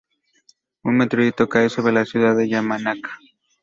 [0.83, 3.19] Un meteorito cae sobre la ciudad de Yamanaka.